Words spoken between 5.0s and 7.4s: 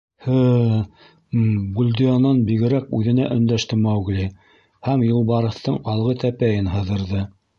юлбарыҫтың алғы тәпәйен һыҙырҙы.